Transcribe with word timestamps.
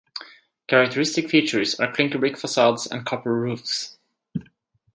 Characteristic 0.67 1.29
features 1.29 1.79
are 1.79 1.93
clinker 1.93 2.17
brick 2.17 2.35
facades 2.35 2.87
and 2.87 3.05
copper 3.05 3.35
roofs. 3.39 3.99